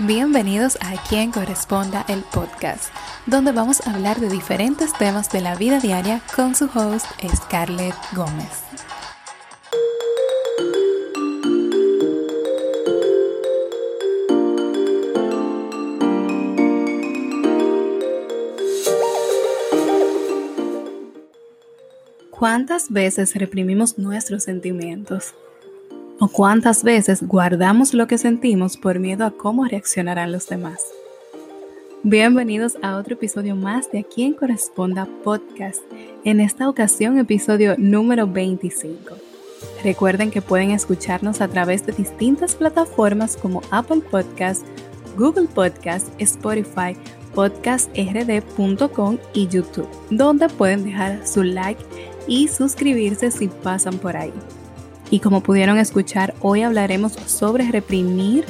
[0.00, 2.92] Bienvenidos a Quien Corresponda el podcast,
[3.26, 7.94] donde vamos a hablar de diferentes temas de la vida diaria con su host Scarlett
[8.12, 8.64] Gómez.
[22.32, 25.34] ¿Cuántas veces reprimimos nuestros sentimientos?
[26.20, 30.80] ¿O cuántas veces guardamos lo que sentimos por miedo a cómo reaccionarán los demás?
[32.04, 35.82] Bienvenidos a otro episodio más de A quien corresponda podcast,
[36.24, 39.16] en esta ocasión episodio número 25.
[39.82, 44.64] Recuerden que pueden escucharnos a través de distintas plataformas como Apple Podcast,
[45.16, 46.96] Google Podcast, Spotify,
[47.34, 51.84] podcastrd.com y YouTube, donde pueden dejar su like
[52.28, 54.32] y suscribirse si pasan por ahí.
[55.14, 58.44] Y como pudieron escuchar, hoy hablaremos sobre reprimir,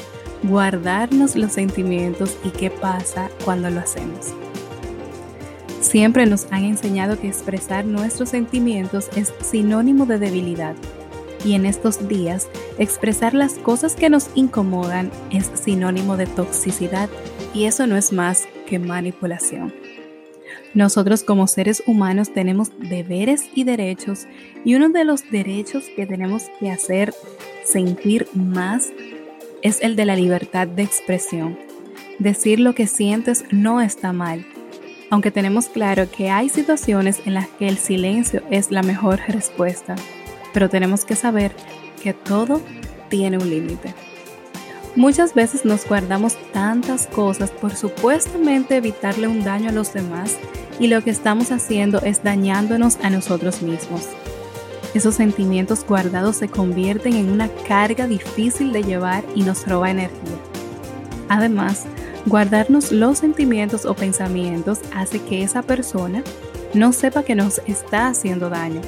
[0.45, 4.33] guardarnos los sentimientos y qué pasa cuando lo hacemos.
[5.83, 10.75] Siempre nos han enseñado que expresar nuestros sentimientos es sinónimo de debilidad.
[11.45, 17.11] Y en estos días, expresar las cosas que nos incomodan es sinónimo de toxicidad
[17.53, 19.75] y eso no es más que manipulación.
[20.75, 24.27] Nosotros como seres humanos tenemos deberes y derechos
[24.65, 27.15] y uno de los derechos que tenemos que hacer
[27.65, 28.91] sentir más
[29.63, 31.59] es el de la libertad de expresión.
[32.19, 34.45] Decir lo que sientes no está mal,
[35.11, 39.97] aunque tenemos claro que hay situaciones en las que el silencio es la mejor respuesta,
[40.53, 41.53] pero tenemos que saber
[42.03, 42.61] que todo
[43.09, 43.95] tiene un límite.
[44.97, 50.37] Muchas veces nos guardamos tantas cosas por supuestamente evitarle un daño a los demás
[50.79, 54.03] y lo que estamos haciendo es dañándonos a nosotros mismos.
[54.95, 60.39] Esos sentimientos guardados se convierten en una carga difícil de llevar y nos roba energía.
[61.29, 61.87] Además,
[62.27, 66.23] guardarnos los sentimientos o pensamientos hace que esa persona
[66.73, 68.81] no sepa que nos está haciendo daño.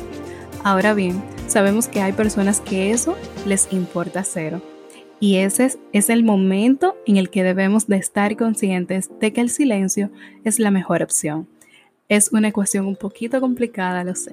[0.62, 4.60] Ahora bien, sabemos que hay personas que eso les importa cero.
[5.18, 9.50] Y ese es, el momento en el que debemos de estar conscientes de que el
[9.50, 10.10] silencio
[10.44, 11.48] es la mejor opción.
[12.08, 14.32] Es una ecuación un poquito complicada, lo sé.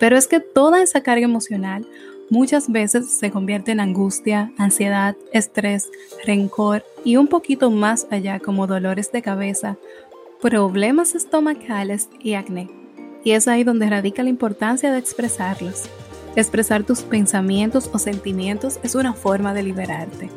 [0.00, 1.86] Pero es que toda esa carga emocional
[2.30, 5.90] muchas veces se convierte en angustia, ansiedad, estrés,
[6.24, 9.76] rencor y un poquito más allá como dolores de cabeza,
[10.40, 12.70] problemas estomacales y acné.
[13.24, 15.88] Y es ahí donde radica la importancia de expresarlos.
[16.36, 20.28] Expresar tus pensamientos o sentimientos es una forma de liberarte.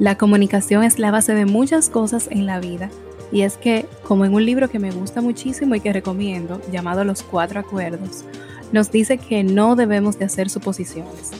[0.00, 2.90] La comunicación es la base de muchas cosas en la vida
[3.30, 7.04] y es que, como en un libro que me gusta muchísimo y que recomiendo, llamado
[7.04, 8.24] Los Cuatro Acuerdos,
[8.72, 11.30] nos dice que no debemos de hacer suposiciones.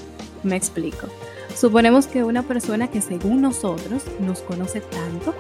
[0.45, 1.09] Me explico.
[1.57, 5.35] Suponemos que una persona que según nosotros nos conoce tanto,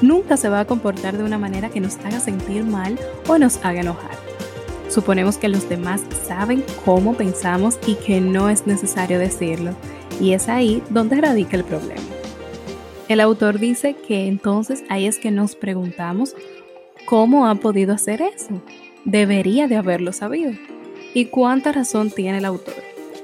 [0.00, 2.96] nunca se va a comportar de una manera que nos haga sentir mal
[3.26, 4.29] o nos haga enojar.
[4.90, 9.74] Suponemos que los demás saben cómo pensamos y que no es necesario decirlo,
[10.20, 12.02] y es ahí donde radica el problema.
[13.08, 16.34] El autor dice que entonces ahí es que nos preguntamos
[17.06, 18.62] cómo ha podido hacer eso.
[19.04, 20.52] Debería de haberlo sabido.
[21.14, 22.74] ¿Y cuánta razón tiene el autor?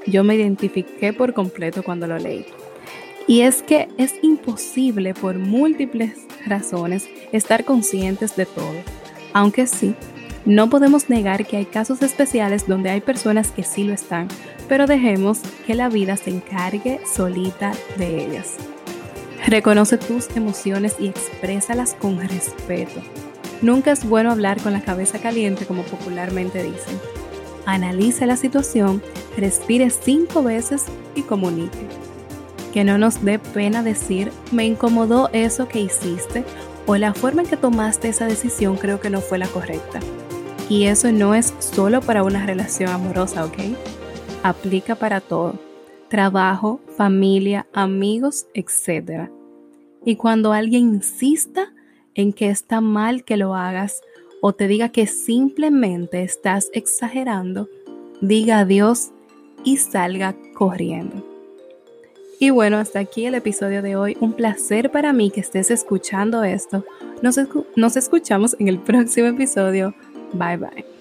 [0.07, 2.47] Yo me identifiqué por completo cuando lo leí.
[3.29, 8.75] Y es que es imposible por múltiples razones estar conscientes de todo.
[9.33, 9.95] Aunque sí,
[10.47, 14.29] no podemos negar que hay casos especiales donde hay personas que sí lo están,
[14.69, 18.55] pero dejemos que la vida se encargue solita de ellas.
[19.49, 23.01] Reconoce tus emociones y exprésalas con respeto.
[23.61, 26.97] Nunca es bueno hablar con la cabeza caliente como popularmente dicen.
[27.65, 29.03] Analice la situación,
[29.37, 30.85] respire cinco veces
[31.17, 31.89] y comunique.
[32.73, 36.45] Que no nos dé pena decir, me incomodó eso que hiciste
[36.87, 39.99] o la forma en que tomaste esa decisión creo que no fue la correcta.
[40.69, 43.59] Y eso no es solo para una relación amorosa, ¿ok?
[44.43, 45.55] Aplica para todo.
[46.09, 49.31] Trabajo, familia, amigos, etc.
[50.05, 51.73] Y cuando alguien insista
[52.15, 54.01] en que está mal que lo hagas
[54.41, 57.69] o te diga que simplemente estás exagerando,
[58.21, 59.13] diga adiós
[59.65, 61.25] y salga corriendo.
[62.39, 64.17] Y bueno, hasta aquí el episodio de hoy.
[64.21, 66.85] Un placer para mí que estés escuchando esto.
[67.23, 67.37] Nos,
[67.77, 69.95] nos escuchamos en el próximo episodio.
[70.39, 70.96] Bye bye.